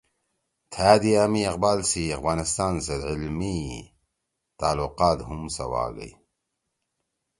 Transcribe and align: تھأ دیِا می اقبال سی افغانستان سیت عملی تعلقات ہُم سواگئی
تھأ 0.71 0.91
دیِا 1.01 1.23
می 1.31 1.41
اقبال 1.51 1.79
سی 1.89 2.03
افغانستان 2.17 2.73
سیت 2.85 3.03
عملی 3.11 3.57
تعلقات 4.59 5.19
ہُم 5.27 5.41
سواگئی 5.55 6.11